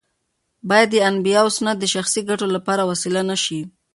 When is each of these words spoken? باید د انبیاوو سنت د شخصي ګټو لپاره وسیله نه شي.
باید 0.69 0.89
د 0.91 0.97
انبیاوو 1.09 1.55
سنت 1.57 1.77
د 1.79 1.85
شخصي 1.93 2.21
ګټو 2.29 2.47
لپاره 2.55 2.87
وسیله 2.91 3.21
نه 3.29 3.37
شي. 3.43 3.59